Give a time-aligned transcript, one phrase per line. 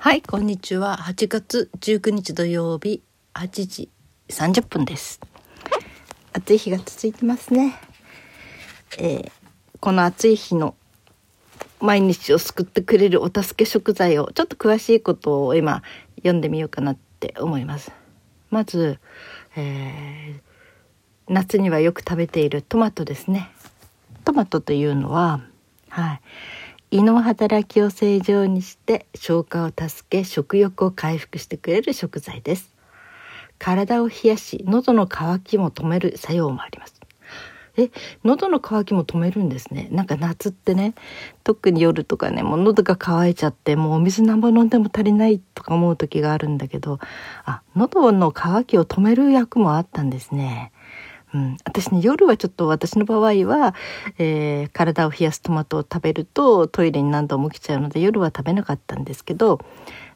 [0.00, 0.96] はい、こんにちは。
[0.96, 3.02] 8月19日土曜日
[3.34, 3.90] 8時
[4.28, 5.20] 30分です。
[6.32, 7.76] 暑い日が続いてますね。
[8.96, 9.32] えー
[9.80, 10.76] この暑い日の
[11.80, 15.82] 毎日を救ってくれるお助け食材をちょっと詳しいことを今
[16.18, 17.90] 読んでみようかなって思います。
[18.50, 19.00] まず、
[19.56, 20.40] えー
[21.28, 23.50] 夏にはよく食べているトマトですね。
[24.24, 25.40] トマトというのは、
[25.88, 26.20] はい、
[26.90, 32.74] 胃の働きを正常にして消化を助け食欲を回復してくれる食材です。
[33.58, 36.98] 体を冷やし喉の渇きも止める作用もあります。
[37.76, 37.90] え、
[38.24, 39.88] 喉の渇きも止めるんですね。
[39.92, 40.94] なんか夏ってね、
[41.44, 46.98] 特に夜とかね、もう喉が渇いちゃって、もうお水何本飲んでも足りないとか思う時があるんだけど、
[47.44, 50.72] あ、喉の渇きを止める役もあったんですね。
[51.34, 53.74] うん、私ね夜はちょっと私の場合は、
[54.18, 59.60] えー体を冷やすトマトを食べるとトイレに何度も来ちゃうので夜は食べなかったんですけど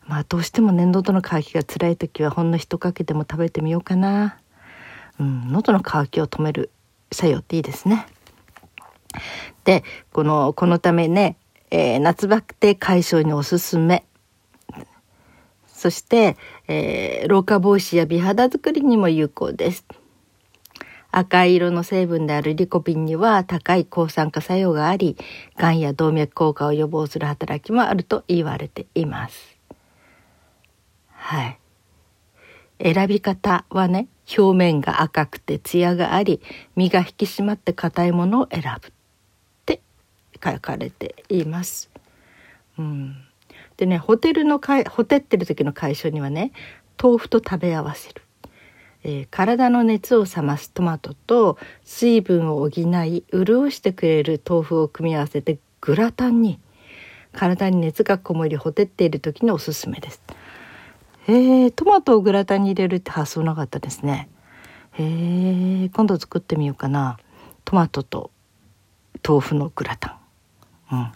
[0.06, 4.38] まあどうしてもね喉の渇きが辛い時はほんの一かけでも食べてみようかな。
[5.20, 6.70] うん、喉の渇きを止める
[7.12, 8.06] 作用っていいですね。
[9.64, 11.36] でこのこのためね、
[11.70, 14.04] えー夏バテ解消におすすめ。
[15.66, 16.36] そして、
[16.68, 19.84] えー老化防止や美肌作りにも有効です。
[21.12, 25.16] 赤い色の成分であるリコピンには高い抗酸化作用があり、
[25.56, 29.58] がんや動脈硬化を予防する働きもあると言われています。
[31.10, 31.58] はい。
[32.82, 36.40] 選び方はね、表面が赤くてツヤがあり、
[36.74, 38.92] 身が引き締まって硬いものを選ぶっ
[39.66, 39.80] て
[40.42, 41.90] 書かれています。
[42.78, 43.16] うん。
[43.76, 46.52] でね、ホテルのかい、ホテってる時の解消にはね、
[47.00, 48.22] 豆腐と食べ合わせる。
[49.04, 56.60] えー体の熱を冷ますトマトと水分を補い潤してくれる豆腐を組み合わせてグラタンに
[57.32, 60.22] 体に熱がこもりほてっている時におすすめです。
[61.26, 64.28] へえトマトをグラタンに入れるって発想なかったですね。
[64.92, 67.18] へえ今度作ってみようかな。
[67.64, 68.30] トマトと
[69.26, 70.18] 豆腐のグラタ
[70.90, 70.94] ン。
[70.94, 71.12] うん。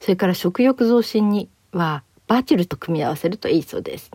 [0.00, 4.10] それから食欲増進にはバジルと組み合わせるといいそうです。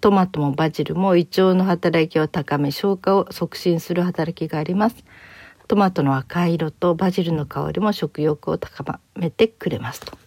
[0.00, 4.96] トマトもバジルも胃腸の働きを高め消化を促進する働きがあります。
[5.70, 10.18] トマトの赤い色とバジルの香りも食欲を高めてくれますと、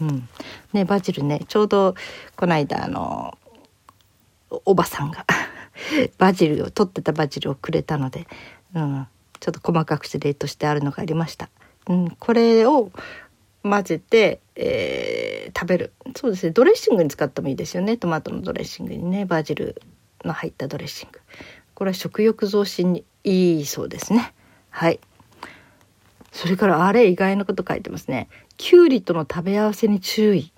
[0.00, 0.28] うん、
[0.72, 1.96] ねバジルねちょうど
[2.36, 3.36] この間あの
[4.48, 5.26] おおばさんが
[6.18, 8.28] バジルを取ってたバジルをくれたので、
[8.72, 9.08] うん、
[9.40, 11.48] ちょっと細かくして冷凍してあるのがありました、
[11.88, 12.92] うん、これを
[13.62, 15.92] 混ぜて、えー食べる。
[16.14, 16.52] そうですね。
[16.52, 17.96] ドレッシングに使ってもいいですよね。
[17.96, 19.26] トマトのドレッシングにね。
[19.26, 19.82] バジル
[20.24, 21.20] の入ったドレッシング。
[21.74, 24.32] これは食欲増進にいいそうですね。
[24.70, 25.00] はい。
[26.30, 28.28] それからあれ意外なこと書いてますね。
[28.56, 30.52] きゅうりとの食べ合わせに注意。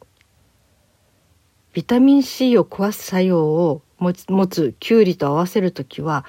[1.73, 6.27] ビタミン C を壊す作用を持つ持つきゅうりと合わせるときは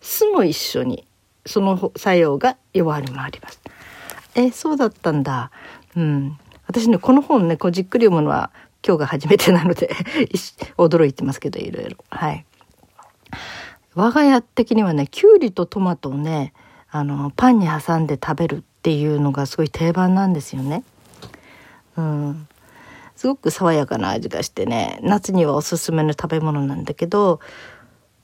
[0.00, 1.06] 酢も一緒に
[1.44, 3.60] その作用が弱り回ります。
[4.36, 5.50] えそうだったんだ。
[5.96, 6.38] うん。
[6.66, 8.50] 私ねこの本ねこうじっくり読むのは
[8.86, 9.90] 今日が初めてなので
[10.78, 11.96] 驚いてますけどいろいろ。
[12.10, 12.44] はい。
[13.94, 16.52] 我が家的にはねきゅうりとトマトをね
[16.90, 20.84] あのパンに挟んで食べるっていうのがすごい定番なんですよね。
[21.96, 22.48] うん。
[23.16, 27.40] すごく爽やかな味がしてね夏にはおすすめの食べ物なんだけど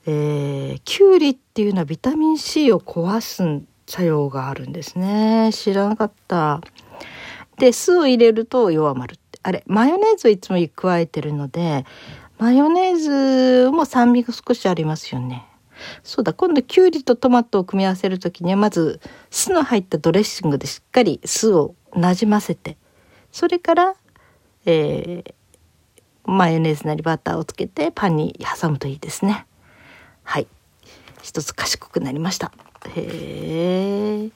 [0.05, 5.51] えー、きゅうりっていうのはビタミン C を壊す作用があるんですね。
[5.53, 6.61] 知らなかった。
[7.61, 9.39] で酢を入れると弱まるって。
[9.43, 11.85] あれマヨネーズをいつも加えてるので
[12.37, 15.45] マヨネーズも酸味が少しありますよね。
[16.03, 18.99] そうだ今度きゅうりとトマトを組み合わせる時にはまず
[19.31, 22.77] 酢の入ったドレッシングでしっかり酢をなじませて
[23.31, 23.95] それから、
[24.65, 25.33] えー
[26.23, 29.47] マヨネーズなりバターをつけてパンに挟むといいですね。
[30.23, 30.45] はい。
[31.23, 32.51] 一つ賢くなりました。
[32.95, 34.29] へえ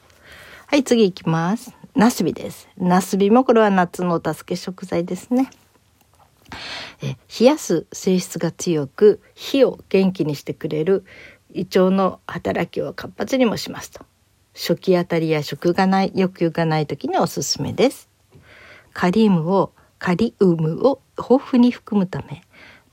[0.66, 1.75] はい次行きます。
[1.96, 2.68] ナスビです。
[2.78, 5.50] ナスビもこれは夏のお助け食材ですね。
[7.02, 11.06] え冷やす性質が強く火を元気にしてくれる
[11.54, 14.06] 胃腸の働きを活発にもしますと。
[14.54, 18.10] 初期あたりや食がない欲求がない時におすすめです。
[18.94, 22.42] カリウムをカリウムを豊富に含むため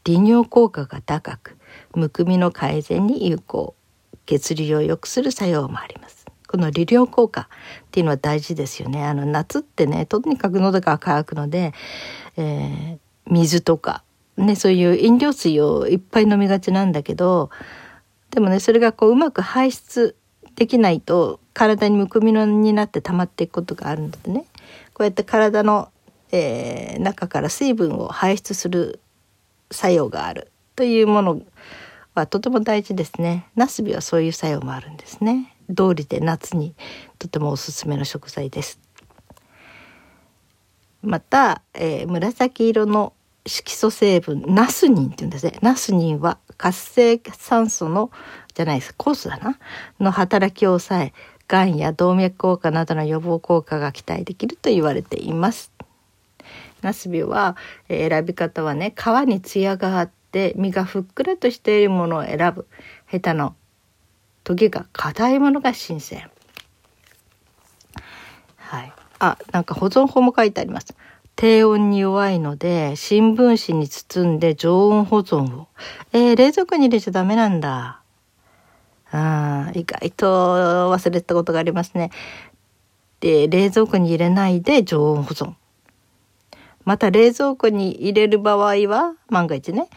[0.05, 1.56] 利尿効果が高く
[1.96, 3.75] むくみの改善に有効。
[4.26, 6.21] 血流を良くする作用もあります。
[6.52, 7.49] この利尿効果
[7.87, 11.72] っていうのは大事ですよねあの夏ってねとにかく喉が渇くので、
[12.37, 14.02] えー水とか
[14.37, 17.50] ねそういう飲料水をいっぱい飲みがちなんだけど
[18.31, 20.16] でもねそれがこううまく排出
[20.56, 24.46] できないと体にむくみのになって溜まっていくことがあるのでね
[24.94, 25.90] こうやって体の、
[26.31, 29.00] えー、中から水分を排出する
[29.70, 31.43] 作用があるというもの
[32.14, 33.46] はとても大事ですね。
[33.56, 35.55] ナスビはそういう作用もあるんですね。
[35.68, 36.74] 通りで夏に
[37.18, 38.80] とてもおすすめの食材です。
[41.02, 43.12] また、えー、紫色の
[43.44, 45.58] 色素成分ナスニンって言うんですね。
[45.62, 48.10] ナスニンは活性酸素の
[48.54, 49.58] じゃないです酵素だな
[49.98, 51.12] の働きを抑え
[51.48, 55.72] がんや動脈硬化などの予防効果が期待できると言われています。
[56.82, 57.56] ナスビは、
[57.88, 62.66] えー、選び方はね皮にツヤがあって身がふっくらとしているものを選ぶ
[63.06, 63.54] ヘタの
[64.44, 66.30] トゲが硬いものが新鮮。
[68.56, 68.92] はい。
[69.18, 70.96] あ、なんか保存法も書いてあります。
[71.36, 75.68] 低温に弱いので、新聞紙に包んで常温保存を。
[76.12, 78.00] えー、冷蔵庫に入れちゃダメなんだ。
[79.14, 80.26] あ意外と
[80.90, 82.10] 忘れたことがありますね。
[83.20, 85.54] で、冷蔵庫に入れないで常温保存。
[86.84, 89.88] また冷蔵庫に入れる場合は、万が一ね、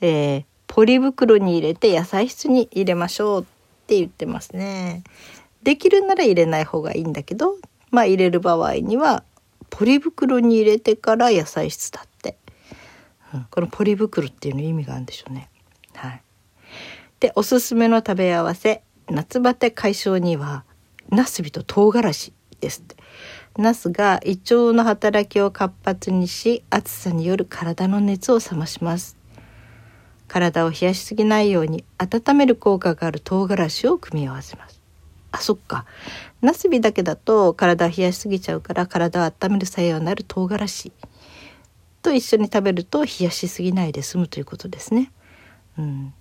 [0.00, 3.46] えー、ポリ袋に入れて野菜室に入れましょう
[3.84, 5.04] って言ってますね。
[5.62, 7.56] できるなら入れない方がいいんだけど、
[7.90, 9.22] まあ入れる場合には、
[9.70, 12.38] ポリ袋に入れてから野菜室だって。
[13.34, 15.50] うん、このポリ袋っていうの意味があるんでしょうね。
[15.94, 16.22] はい。
[17.20, 20.64] で、おすすめの食べ合わせ、夏バテ解消には、
[21.10, 22.96] ナスビと唐辛子ですって。
[23.56, 29.16] ナスが胃腸の働きを活発にし暑さによる体の熱を冷まします
[30.28, 34.80] 体を冷やしすぎないように温める効果がある唐辛子を組み合わせます。
[35.32, 35.84] あそっか。
[36.42, 40.92] ナスビだけだと体を冷やしすぎちゃうから体を温める作用になる唐辛子
[42.02, 45.10] と一緒に食べると冷やしすぎないで済むということですね。
[45.78, 46.14] うん。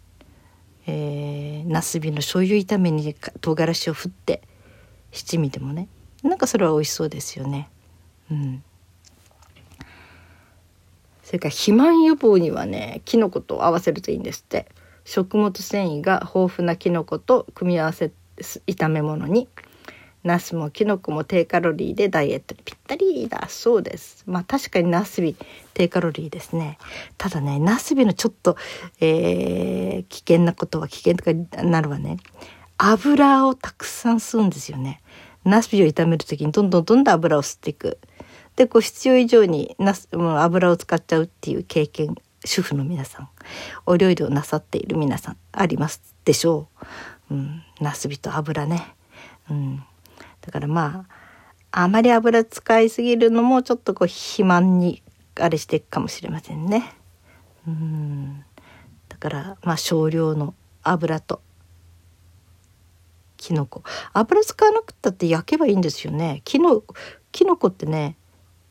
[0.86, 4.42] えー、ナスビの醤油炒めに唐辛子を振って
[5.12, 5.88] 七味でもね。
[6.24, 7.70] なんかそれは美味しそうですよね。
[8.32, 8.64] うん。
[11.34, 14.68] それから肥満予防にはね、キノコと合わせるといいんですって。
[15.04, 19.48] 食物繊維が豊富なキノコと組み合わせ炒め物に、
[20.24, 24.24] ナスもキノコも低カロリーでダイエットにぴったりだそうです。
[24.28, 25.36] まあ確かにナスビ
[25.74, 26.78] 低カロリーですね。
[27.18, 28.56] ただね、ナスビのちょっと、
[29.02, 32.18] えー、危険なことは危険とかになるわね。
[32.78, 35.02] 油をたくさん吸うんですよね。
[35.46, 37.98] ナスビを炒める時にどんどんどんどん油を吸っていく。
[38.56, 42.16] で、こう必要以上にナス、もう油を使っちゃうっていう経験、
[42.46, 43.30] 主婦の皆さん、
[43.86, 46.68] お料理をなさっている皆さん、ありますでしょ
[47.30, 47.36] う。
[47.36, 48.96] うん、ナスビと油ね。
[49.50, 49.84] うん。
[50.42, 51.06] だからま
[51.72, 55.02] あ、あまり油使いすぎるのもちょっとこう肥満に
[55.40, 56.94] あれしていくかもしれませんね。
[57.68, 58.46] うん。
[59.10, 60.54] だからまあ少量の
[60.84, 61.42] 油と
[63.38, 63.84] キノコ
[64.14, 66.84] 油使わなくったって焼けばいいんですよねキノ
[67.32, 68.16] キノコってね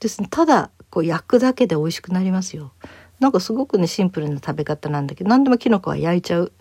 [0.03, 0.21] です。
[0.21, 2.73] ねただこう焼くだけで美味しくなりますよ。
[3.21, 6.53] なんかすごくねシンプルな食べ方なんだけど何でもキノコは焼いちゃう。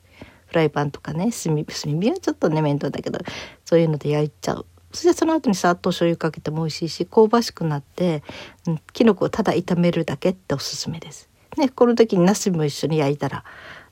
[0.45, 1.63] フライパンとかね炭火
[2.11, 3.19] はちょっとね面倒だけど
[3.63, 4.65] そういうので焼いちゃう。
[4.91, 8.23] そしてその後にさっと醤油かけても美味しいし香ばしくなって、
[8.67, 11.29] うん、キノコをただ炒めるだけっておすすめです。
[11.57, 13.43] ね、この時にナスも一緒に焼いたら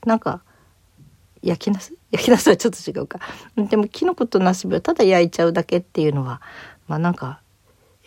[0.06, 0.42] なんか
[1.42, 3.19] 焼きなす 焼きなすはちょっと違うか。
[3.57, 6.42] でもきのことなすびをただ焼いちゃうだけっていうのは
[6.88, 7.42] まあなんか、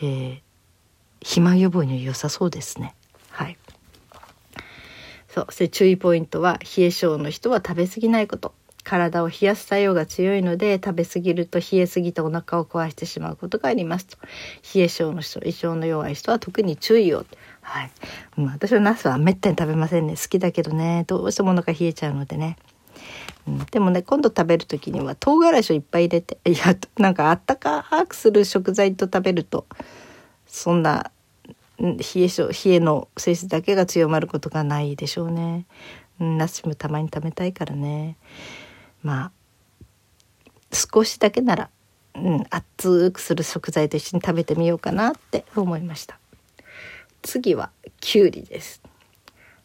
[0.01, 0.41] えー、
[1.23, 2.95] 肥満予防に良さそうですね。
[3.31, 3.57] はい。
[5.29, 5.47] そう。
[5.51, 8.55] そ注意ポイントは冷え性の人は食べ過ぎないこと。
[8.85, 14.19] 体を冷やす作用が強いので食べ過ぎると冷えすぎてお腹を壊してしまうことがありますと
[14.75, 17.25] 冷え性の人胃腸の弱い人は特に注意を
[17.61, 17.91] はい、
[18.39, 22.57] うん、私はナスはめったに食べませんね好きだけどねどうしてもお腹冷えちゃうのでね
[23.47, 29.67] うん、でもね今度食べる時には唐辛子をいっぱい入れていやなんかあったかくする食材と食べると
[30.53, 31.11] そんな
[31.79, 35.65] 冷え性冷えの性質だけが強まることがないでしょうね。
[36.21, 38.19] うん、ナスもたまに食べたいからね。
[39.03, 39.33] まあ
[40.71, 41.71] 少しだけなら、
[42.15, 46.19] うん、熱くする食材と一緒に食べてみようかなって思いました。
[47.23, 48.83] 次はきゅうりです。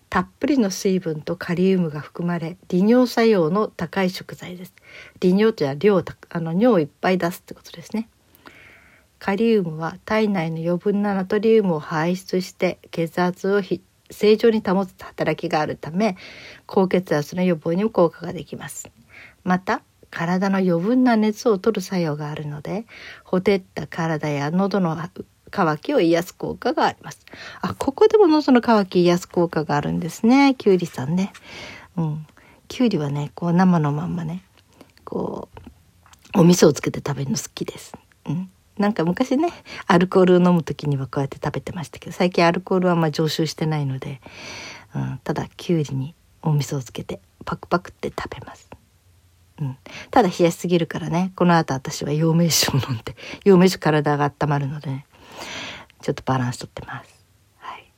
[0.09, 4.73] たっぷりの水分とカリウムが含まれ利尿作用の高い食材です。
[5.19, 8.07] 利尿というのは量あの尿をいっぱい出すってことですね。
[9.19, 13.61] カリウムは体内の余分なナトリウムを排出して血圧を
[14.09, 16.17] 正常に保つ働きがあるため
[16.65, 18.89] 高血圧の予防にも効果ができます
[19.43, 22.85] また体の余分な熱を取る作用があるので
[23.23, 24.97] ほてった体や喉の
[25.51, 27.25] 乾きを癒す効果があります。
[27.61, 30.55] あ、ここでも喉の乾き癒す効果があるんですね。
[30.57, 31.31] きゅうりさんね。
[31.95, 32.27] うん。
[32.67, 34.43] きゅうりはね、こう生のまんまね、
[35.05, 35.49] こ
[36.35, 37.93] う、お味噌をつけて食べるの好きです。
[38.25, 38.51] うん。
[38.77, 39.49] なんか昔ね
[39.87, 44.21] アルコールを飲む時にはこうやって食べてましたけど最近アルコールはまあ常習してないので、
[44.95, 48.69] うん、ただきゅうりにお味噌をつけてパクパクって食べます。
[49.59, 49.77] うん、
[50.11, 55.07] ただ冷やしすぎるからねこの後私は陽明酒を飲んで陽明酒体が温まるのでね
[56.01, 57.25] ちょっとバランスとってます。
[57.57, 57.91] はい、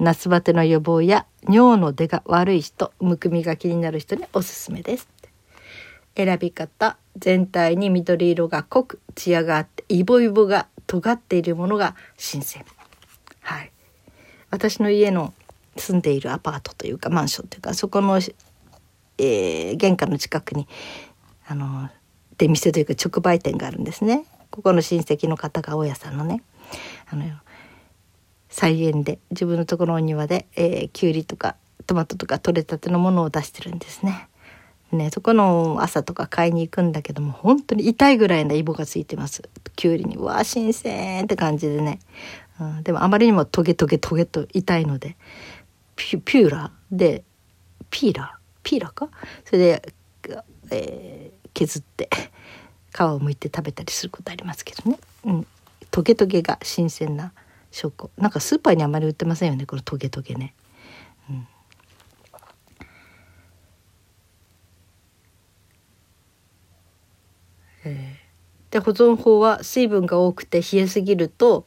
[0.00, 5.08] 夏バテの予防や尿の出が悪い人むくみが気になる人におすすめです。
[6.16, 6.96] 選び方。
[7.18, 12.64] 全体に緑色が濃く艶があってイボイボが尖っているものが新鮮。
[13.40, 13.72] はい。
[14.50, 15.32] 私の家の
[15.76, 20.68] 住んでいるアパートというかマンションというかそこの、えー、玄関の近くに
[21.46, 21.88] あの
[22.38, 24.24] 出店というか直売店があるんですね。
[24.50, 26.42] ここの親戚の方が大家さんのね。
[27.10, 27.24] あの
[28.48, 31.56] 菜園で自分のところの庭で、えー、きゅうりとか
[31.86, 34.28] トマトとか取れたてのものを出してるんですね。
[34.92, 39.42] ねそこの朝とか買いに行くんだけども本当に痛いぐらいのイボがついてます
[39.74, 42.00] きゅうりにうわ新鮮って感じでね、
[42.60, 45.16] うん、でもあまりにもトゲトゲトゲと痛いので
[45.96, 47.24] ピューラーで
[47.90, 49.08] ピーラーピーラーか
[49.44, 49.94] それで、
[50.70, 52.08] えー、削って
[52.94, 55.46] 皮を剥いて食べたりすることありますけどね、うん、
[55.90, 57.32] トゲトゲが新鮮な
[57.70, 60.54] 証拠なんかスーパーにあまり売ってませんよねこのトゲトゲね。
[68.70, 71.66] で保存法は水分が多くて冷えすぎると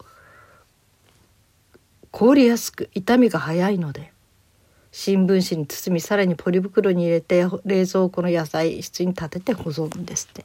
[2.11, 4.11] 凍りやすく傷みが早いので
[4.91, 10.43] 新聞紙に包みさらにポリ袋に入れて冷蔵庫の野菜室に立てて保存ですって。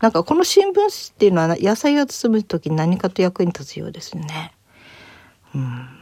[0.00, 4.52] なんかこの新聞紙っていうのは野菜を包む時に何かと役に立つようですね。
[5.54, 5.95] うん。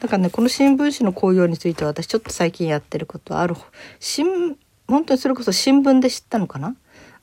[0.00, 3.56] だからねこの新聞紙の紅葉については私ちょっと最近やってることはある。
[3.98, 6.74] 新本当にそれこそ新聞で知ったのかな、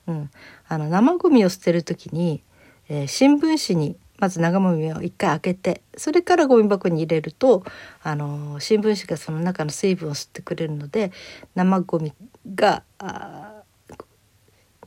[0.07, 0.29] うん、
[0.67, 2.43] あの生ゴミを捨てる時に、
[2.89, 7.63] えー、新聞紙にまず生ゴミを一回開けてそれからゴミ箱に入れると
[8.03, 11.11] あの新聞紙がその中の水分を吸ってくれるので
[11.55, 12.13] 生ゴミ
[12.55, 13.63] があ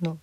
[0.01, 0.19] の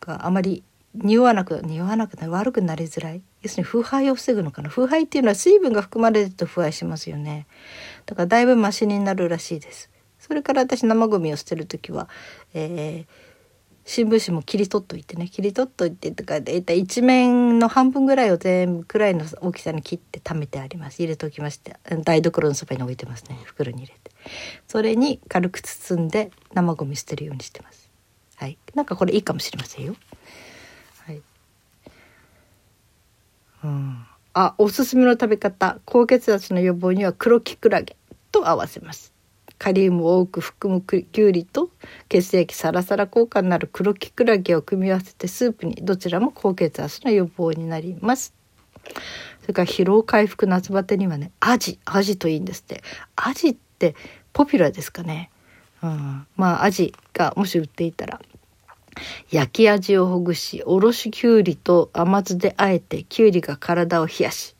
[0.00, 0.62] があまり
[0.94, 3.22] 匂わなく匂わなくな悪くなりづらい。
[3.42, 4.68] 要するに腐敗を防ぐのかな。
[4.68, 7.46] 腐敗っていうのは水分が含まれると腐敗しますよね。
[8.06, 9.90] だからだいぶマシになるらしいです。
[10.18, 12.08] それから私生ゴミを捨てる時は、
[12.54, 13.06] えー、
[13.84, 15.28] 新聞紙も切り取っといてね。
[15.28, 21.00] 切り取っといてとか大体一面の半分ぐらいを全部くらいの大きさに切って貯めてあります。
[21.00, 23.38] 入れておきまして台所のそばに置いてますね。
[23.44, 24.10] 袋に入れて。
[24.68, 27.90] それに軽く包んで生ゴミ捨てるようにしてます。
[28.36, 28.56] はい。
[28.74, 29.94] なんかこれいいかもしれませんよ。
[33.64, 34.04] うん、
[34.34, 35.80] あおすすめの食べ方。
[35.86, 37.96] 高血圧の予防には黒きくらげ
[38.30, 39.12] と合わせます。
[39.56, 41.70] カリウムを多く含むきゅうりと
[42.08, 48.34] 血液サラサラ効果になる黒きくらげを組み合わせてスープにどちらも高血圧の予防になります。
[49.40, 51.78] それから疲労回復夏バテにはねアジ。
[51.86, 52.82] アジといいんですって。
[53.16, 53.94] アジって
[54.34, 55.30] ポピュラーですかね、
[55.82, 58.20] うん、まあアジがもし売っていたら。
[59.30, 64.54] 焼き味をほぐし、おろしきゅうりと甘酢であえて、きゅうりが体を冷やし、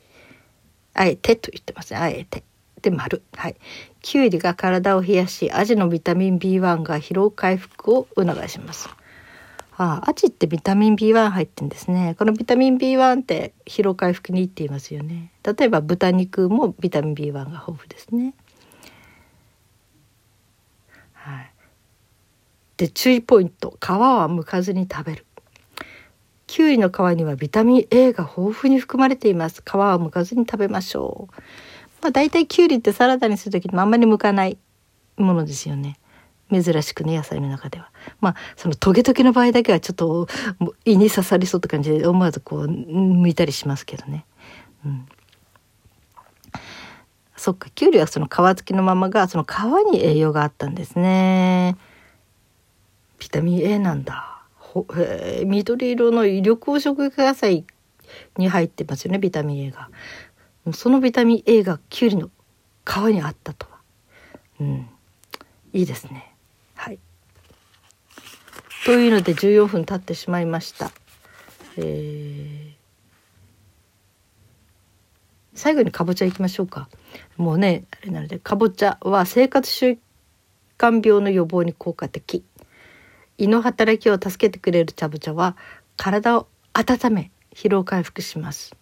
[0.94, 1.98] あえてと言ってますね。
[2.00, 2.44] あえて。
[2.82, 3.22] で、丸。
[3.34, 3.56] はい。
[4.02, 8.88] きゅうりが体を冷やし、アジのビタミン B1 が疲労回復を促します。
[9.76, 12.14] ああ、アジってビタミン B1 入ってんですね。
[12.16, 15.32] このビタミン B1 って疲労回復にいいって言いますよね。
[15.42, 18.34] 例えば豚肉もビタミン B1 が豊富ですね。
[21.14, 21.52] はい。
[22.76, 23.76] で注意ポイント。
[23.80, 25.26] 皮は剥かずに食べる。
[26.46, 29.62] きゅうりの皮にはビタミン A が豊富に含まれています。
[29.64, 31.34] 皮は剥かずに食べましょう。
[32.02, 34.58] まあ大体きゅうりってサラダにする時にあんまり剥かない
[35.16, 35.98] ものですよね。
[36.52, 37.90] 珍しくね野菜の中では。
[38.20, 40.28] まあそのトゲトゲの場合だけはちょっと
[40.84, 44.26] 胃に刺さりそうって感じで思わずこう剥いたりしますけどね。
[44.84, 45.08] うん。
[47.36, 51.76] そっかきゅうりはその皮付きのままがその皮に栄養があったんですね。
[53.24, 54.42] ビタミン A なんだ。
[54.96, 57.64] えー、緑色の緑黄色野菜
[58.36, 59.88] に入ってますよねビタミン A が。
[60.74, 62.30] そのビタミン A がきゅうりの
[62.84, 63.78] 皮にあったとは。
[64.60, 64.88] うん、
[65.72, 66.34] いいですね。
[66.74, 66.98] はい。
[68.84, 70.92] というので14分経ってしまいました。
[71.78, 72.72] えー、
[75.54, 76.90] 最後にかぼちゃいきましょうか。
[77.38, 79.96] もうねあれなのでかぼちゃは生活習
[80.76, 82.44] 慣病の予防に効果的。
[83.38, 85.56] 胃の働きを助けてくれる茶ぶ茶は
[85.96, 88.74] 体を温め疲労回復します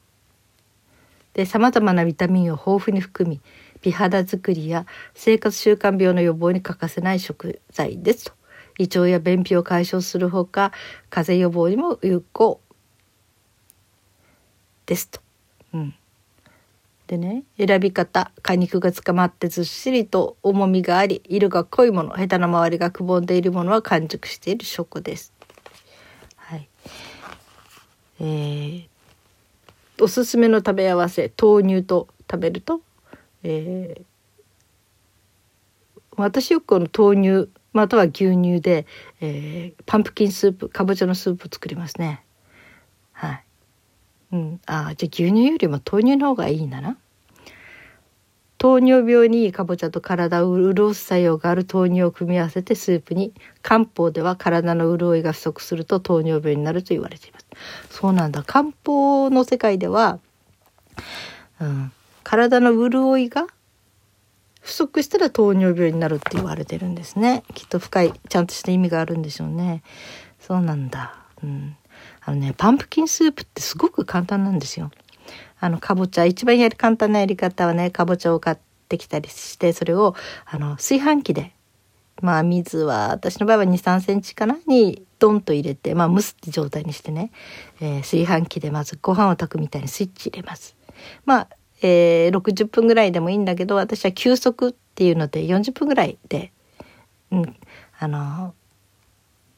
[1.34, 3.40] で様々なビタミンを豊富に含み
[3.82, 8.32] 美肌作りや生活習慣病の予防に欠かせない食材ですと。
[8.78, 10.72] 胃腸や便秘を解消するほか
[11.10, 12.60] 風邪予防にも有効
[14.86, 15.20] ですと。
[15.74, 15.94] うん、
[17.12, 25.34] でね選び方果肉が捕まってずっしりと重みがあり色が濃いものヘタの周りがくぼんでいるものは完熟している食です。
[26.36, 26.68] はい
[28.18, 28.88] えー、
[30.00, 32.80] おすすめの食べ合わせ豆乳と食べると、
[33.42, 34.04] えー、
[36.16, 38.86] 私よくこの豆乳または牛乳で、
[39.20, 42.24] えー、パンプキンスープかぼちゃのスープを作りますね。
[43.12, 43.44] はい。
[44.32, 46.96] うん、あじゃあ牛乳よりも豆乳の方がいいんだな。
[48.62, 57.46] 糖尿病にかぼちゃと体を潤す作用がある豆乳を組み合わせてスープに漢方では体の潤いが不足すると糖尿病になると言われています。
[57.90, 58.44] そうなんだ。
[58.44, 60.20] 漢方の世界では、
[61.60, 61.90] うん、
[62.22, 63.48] 体の潤いが
[64.60, 67.42] 不足したら糖尿病になるって言われてるんですね。
[67.54, 69.82] きっと深いちゃんとした意味があるんでしょうね。
[70.38, 71.16] そうなんだ。
[71.42, 71.76] うん。
[72.20, 74.92] あのねパンプキンスープってすごく簡単なんですよ。
[75.62, 78.56] あの、かぼちゃ、一番やり簡単なやり方はね、かぼちゃを買っ
[78.88, 81.52] てきたりして、それを、あの、炊飯器で、
[82.20, 87.30] まあ、水は、私の場合は2、3センチかなに、ドンと入れて、まあ、蒸すって状態にしてね、
[87.80, 90.74] えー、炊飯器でまずご飯を炊くみたいにスイッチ入れます。
[91.26, 91.48] まあ、
[91.80, 96.50] えー、60分ぐらいでもいいんだけど、私は休息っていうので40分ぐらいで、
[97.30, 97.56] うん、
[98.00, 98.54] あの、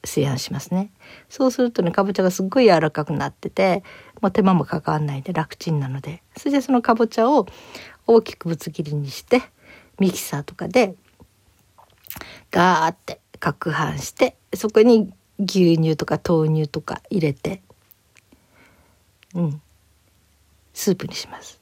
[0.02, 0.90] 炊飯しますね。
[1.28, 3.82] そうするとね、かぼちゃがすっごい柔らかくなってて、
[4.24, 6.22] もう手間もかかんないで楽ちんなので。
[6.34, 7.46] それでそのかぼちゃを
[8.06, 9.42] 大きくぶつ切りにして、
[9.98, 10.94] ミキサーとかで
[12.50, 17.60] ガーって攪拌して、そこに牛乳とか豆乳とか入れて、
[19.34, 19.60] うん、
[20.72, 21.60] スープにします。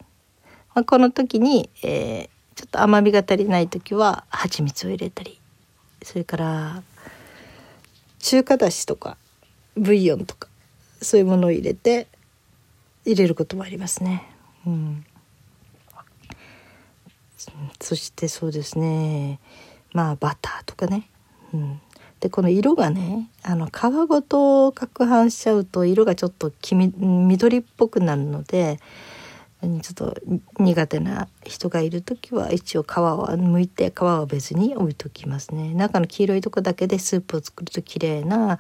[0.72, 5.40] まあ、この時に、えー、ちょっと甘みが足りない時は蜂蜜を入れたり、
[6.04, 6.82] それから
[8.20, 9.16] 中華だしとか
[9.76, 10.46] ブイヨンとか
[11.00, 12.06] そういうものを入れて
[13.04, 14.24] 入れることもありますね。
[14.66, 15.04] うん、
[17.80, 19.40] そしてそうですね
[19.92, 21.08] まあバターとかね。
[21.52, 21.80] うん、
[22.20, 23.70] でこの色がねあの皮
[24.08, 28.78] ごと攪拌しちゃうと色がちょっと黄緑っぽくなるので
[29.60, 30.16] ちょっと
[30.58, 38.58] 苦手な人がいる時は一応皮を剥いて皮は別に置いときますね中の黄色いとこだけでスープを作ると綺麗な、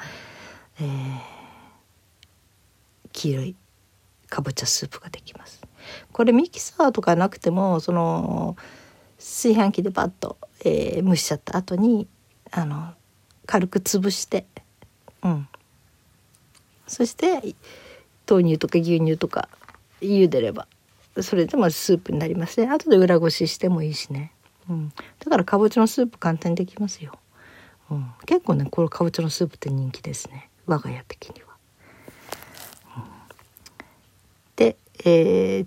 [0.80, 1.18] えー、
[3.12, 3.56] 黄色い
[4.32, 5.60] かぼちゃスープができます。
[6.10, 8.56] これミキサーとかなくてもその
[9.18, 12.08] 炊飯器でバッと、えー、蒸しちゃった後に
[12.50, 12.94] あの
[13.44, 14.46] 軽く潰して
[15.22, 15.48] うん。
[16.86, 17.54] そして
[18.26, 19.50] 豆乳とか牛乳とか
[20.00, 20.66] 茹でれば
[21.20, 22.68] それでもスープになりますね。
[22.68, 24.32] 後で裏ごししてもいいしね、
[24.70, 27.12] うん、だからかぼちゃのスープ簡単にできますよ、
[27.90, 30.48] うん、結構ねこのかぼちゃのスープって人気ですね。
[30.66, 31.48] 我が家的には、
[32.96, 33.02] うん、
[34.56, 35.66] で、えー、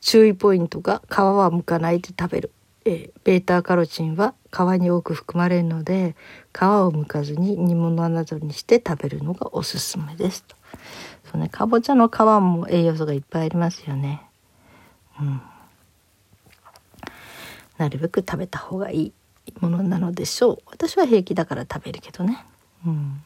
[0.00, 2.52] 注意ポイントが皮は剥かないで食べる、
[2.84, 6.14] えー、ベータカロチンは皮に多く含まれるので
[6.52, 10.44] 皮を剥かずに煮物などにして食べるのがおすすめです。
[10.44, 10.56] と。
[11.30, 14.22] そうねかぼちゃの皮も栄養素がいっぱいありますよね。
[15.20, 15.40] うん、
[17.78, 19.12] なるべく食べた方がいい
[19.60, 20.58] ものなのでしょう。
[20.66, 22.44] 私は平気だから食べるけどね、
[22.86, 23.22] うん、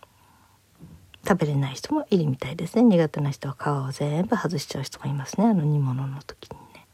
[1.26, 2.82] 食べれない人もいるみたいですね。
[2.82, 5.46] 苦手な人は皮を全部外しちゃう人もいますね。
[5.46, 6.86] あの煮物の時にね、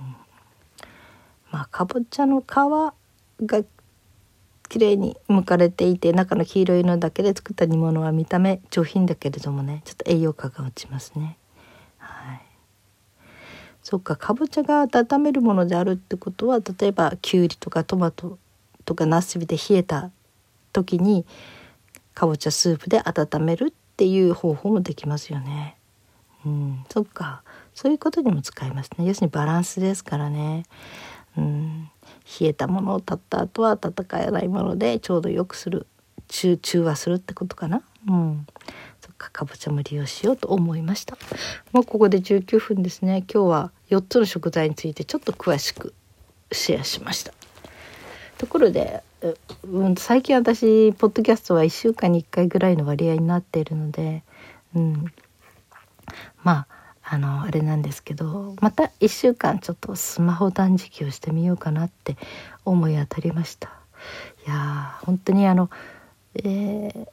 [0.00, 0.16] うん、
[1.52, 2.44] まあかぼちゃの皮
[3.46, 3.64] が
[4.68, 11.36] 綺麗に剥かれていて中の黄色いのだけで作った煮物は見た目上品だけれどもねちょっと栄養価が落ちますね。
[13.82, 18.38] そっかかぼちゃが温めるものであるってことは例えばきゅうりとかトマト
[18.84, 20.12] とかナスビで冷えた
[20.72, 21.26] 時に
[22.14, 25.76] かぼちゃスープで温めるっていう方法もできますよね。
[26.44, 27.42] うん、そっか。
[27.74, 29.06] そういうことにも使いますね。
[29.06, 30.64] 要するにバランスですからね。
[31.36, 31.90] うん、
[32.40, 35.86] 冷えたものを立った後は温かないものでちょうどよくする。
[36.28, 37.82] 中中和するってことかな。
[38.08, 38.46] うん、
[39.30, 39.44] か。
[39.44, 41.16] ぼちゃも利用しようと思いました。
[41.72, 43.24] もうここで19分ですね。
[43.32, 45.94] 今日は4つの食材についてちょっと詳しく
[46.50, 47.32] シェアしました。
[48.38, 49.02] ところで、
[49.64, 54.22] うん、最近私ポッドキャストは1週間に1回ぐらいの割合になっているので、
[54.74, 55.06] うん、
[56.42, 56.66] まあ
[57.04, 62.16] あのあれなんですけどまた1週間ちょっとスマホ断食をしてみようかなって
[62.64, 63.70] 思い当たりました
[64.46, 65.70] いや本当にあの、
[66.36, 67.08] えー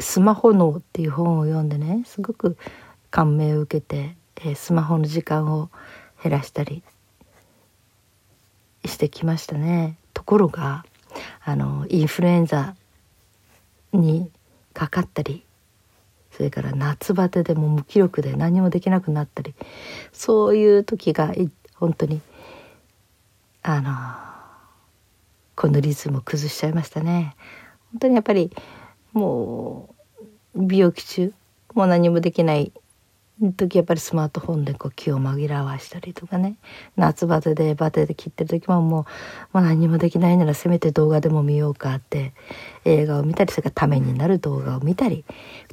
[0.00, 2.56] スマホ脳っていう本を読んでねすごく
[3.10, 5.70] 感銘を受けて、えー、スマホの時間を
[6.22, 6.82] 減らしたり
[8.84, 9.96] してきましたね。
[10.14, 10.84] ところが
[11.44, 12.74] あのインフルエンザ
[13.92, 14.30] に
[14.72, 15.44] かかったり
[16.32, 19.54] それから夏バテでも無気力で何もできなくなったり
[20.12, 21.34] そういう時が
[21.74, 22.20] 本当に
[23.62, 23.92] あの
[25.56, 27.34] このリズムを崩しちゃいましたね。
[27.92, 28.52] 本当にやっぱり
[29.12, 29.94] も
[30.54, 31.32] う病気中
[31.74, 32.72] もう何もできない
[33.56, 36.56] 時やっぱりスマートフォンでこう気を紛らわしたりとかね。
[36.96, 39.06] 夏バテでバテで切ってる時もも
[39.52, 42.32] うもう何もできないならせめて動画でも見ようかって。
[42.84, 45.24] 映画を見たりそれからためになる動画を見たり。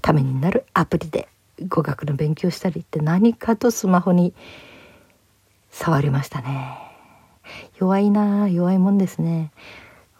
[0.01, 1.27] ためになるアプリで
[1.67, 4.33] 語学の勉強したりって何かとスマホに
[5.71, 6.77] 触りましたね
[7.79, 9.51] 弱いな弱いもんですね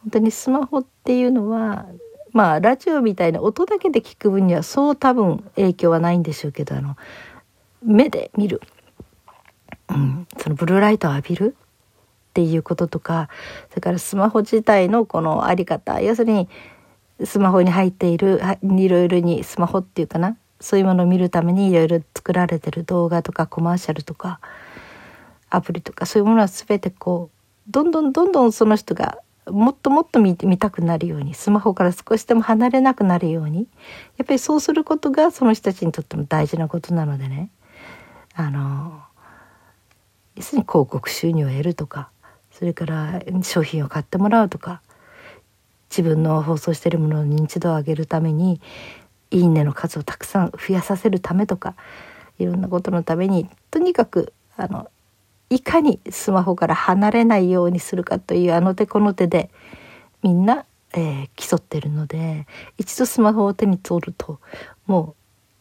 [0.03, 1.85] 本当にスマホっていうのは
[2.31, 6.95] まあラジオみたいな音だけで聞く分にはそう多分影響はないんでしょうけどあの
[7.85, 8.61] 目で見る、
[9.89, 13.29] うん、そのブルーライトを浴びるっていうこととか
[13.69, 16.49] それからスマホ自体のこの在り方要するに
[17.23, 24.39] スマホに入っているいろいろにスマホっていうかなそういうものを見るためにいろいろ作られてる動画とかコマーシャルとか
[25.49, 33.67] アプリとかそういうものは全てこうどんどんどんどんその人がもっともっと見見たくなるようにスマホから少しでも離れなくなるように
[34.17, 37.51] やっぱりそうすることがその人たちにとっても大事なことなのでね。
[38.35, 39.01] あの
[40.35, 42.09] 要するに広告収入を得るとか
[42.51, 44.81] それから商品を買ってもらうとか
[45.89, 48.59] 自分の放送しているものの認知度を上げるために
[49.31, 51.75] いいねの数をたくさん増やさせるためとか
[52.37, 54.89] いろんなことのためにとにかくあの
[55.49, 59.49] いかにスマホから離れないようにするかというあの手この手で
[60.23, 64.39] みんな、えー、競ってるので一度スマホを手に取ると
[64.87, 65.15] も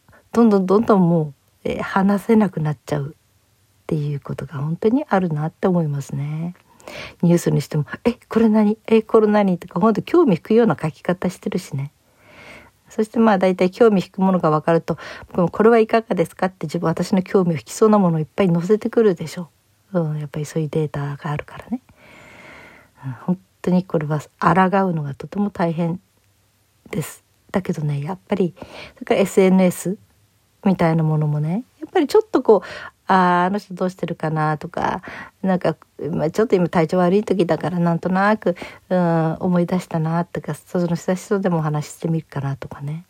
[0.09, 1.33] うどんどんどんどんもう
[1.65, 6.55] えー、話せなくなっちゃうっていうことが本当にあるなって思いますね。
[7.23, 8.77] ニュースにしても「えこれ何？
[8.87, 11.91] えこれ何?」とか本当興味引くような書き方してるしね。
[12.89, 14.97] そしてまあ大体興味引くものが分かると
[15.51, 19.49] 「これはいかがですか?」って自分私の興味を引きそうなものをいっぱい載せてくるでしょ
[19.93, 19.99] う。
[19.99, 21.81] うん、やっぱりそういうデータがあるからね。
[23.05, 25.99] うん、本当にこれは抗うのがとても大変
[26.91, 27.23] です。
[27.51, 28.53] だけどねやっぱり
[28.95, 29.97] それから SNS
[30.65, 32.67] みたいなものもねやっぱりちょっとこう
[33.07, 35.01] あああの人どうしてるかなとか
[35.43, 35.77] なんか、
[36.11, 38.55] まあ、ちょっと今体調悪い時だからなんとなく、
[38.89, 43.05] うん、思い出したなとかその親しそうでもお話ししてみるかなとかね。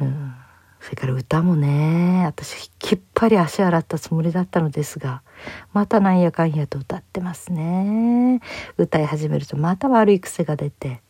[0.00, 0.34] うん
[0.84, 5.22] それから歌もね私きっぱり足洗ったつもりだったのですが
[5.72, 8.42] またなんやかんやと歌ってますね
[8.76, 11.00] 歌い始めるとまた悪い癖が出て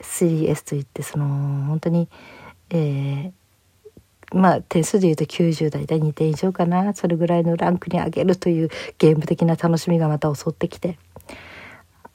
[0.00, 1.26] 3S といってその
[1.66, 2.10] 本当に、
[2.68, 3.32] えー、
[4.32, 6.94] まあ点数で言うと90代で2点以上かな。
[6.94, 10.98] それぐらいのランクに上げるというゲーム的な楽しみがまた襲ってきて。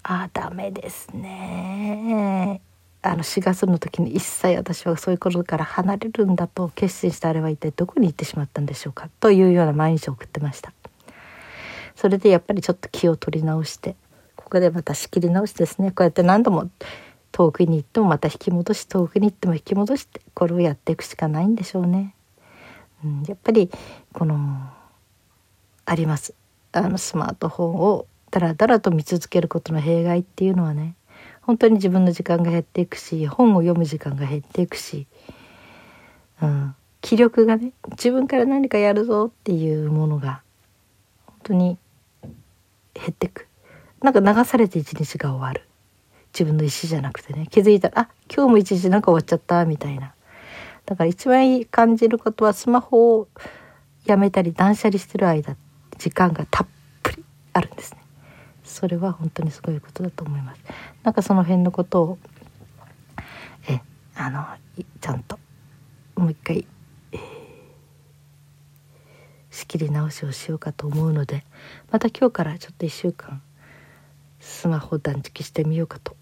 [0.04, 2.62] ああダメですね。
[3.04, 10.72] あの4月の時に一切私はそういうことから離れるんだと決心したあれは一体どこに行ってしまったんでしょうかというような毎日を送ってました。
[11.96, 13.96] それでやっぱりちょっと気を取り直して
[14.36, 15.92] ここでまた仕切り直しですね。
[15.92, 16.70] こうやって何度も
[17.32, 22.16] 遠くに行ってもまた引き戻し遠くに行っても引き戻してこれをやっていくしかないんでしょうね。
[23.04, 23.70] うん、やっぱり
[24.14, 24.70] この
[25.86, 26.34] あります。
[26.74, 30.96] あのスマートフォンをだらだらと見続けることの弊害っていうのはね
[31.42, 35.06] 本当に自分の時間が減っていくし本を読む時間が減っていくし、
[36.42, 40.42] うん、気力がね自分から何かやるぞっていうものが
[41.26, 41.78] 本当に
[42.94, 43.48] 減っていく。
[44.02, 45.68] なんか流されて一日が終わる。
[46.34, 47.48] 自分の意思じゃなくてね。
[47.50, 50.14] 気づいたらあ今日も一日なんか終わっちゃったみたいな。
[50.86, 53.28] だから一番いい感じることはスマホを
[54.06, 55.56] やめたり断捨離してる間
[55.98, 56.68] 時間がたっ
[57.04, 58.02] ぷりあるんですね。
[58.64, 60.62] それは本当にすごいことだと思います。
[61.04, 62.18] なんかその辺のことを
[63.68, 63.82] え
[64.16, 64.46] あの
[65.00, 65.40] ちゃんと
[66.16, 66.66] もう一回、
[67.12, 67.20] えー、
[69.50, 71.44] 仕切り直しをしようかと思うので
[71.92, 73.42] また今日からちょっと1週間
[74.40, 76.16] スマホ断食してみようかと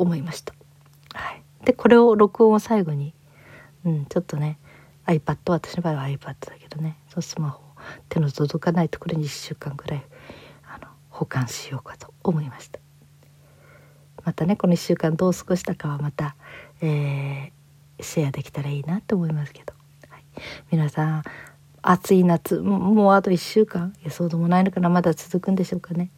[0.00, 0.54] 思いました。
[1.12, 3.14] はい、でこれを録音を最後に、
[3.84, 4.58] うん、ちょっとね
[5.06, 7.62] iPad 私の場合は iPad だけどねそのスマホ
[8.08, 10.02] 手の届かないところに1週間ぐらい
[10.64, 12.80] あの保管しようかと思いました。
[14.24, 16.36] またねこの1週間どう過ごしたかはまた、
[16.80, 19.72] えー、シェアできたらいいなと思いますけど、
[20.08, 20.24] はい、
[20.70, 21.22] 皆さん
[21.82, 26.10] 暑い夏もうあと1週間いやそうでもないのかなまだ続くんでしょうかね。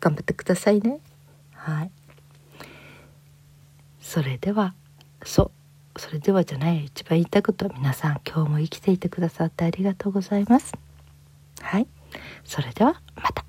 [0.00, 1.00] 頑張ってくださいね。
[1.52, 1.90] はい。
[4.06, 4.72] それでは
[5.24, 5.50] そ
[5.96, 6.00] う。
[6.00, 10.74] それではじゃない一番言いたいことは皆さん今日も生きていてくださってありがとうございます。
[11.60, 11.88] はい。
[12.44, 13.45] それではまた。